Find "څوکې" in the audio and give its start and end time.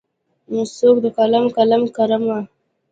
0.77-1.01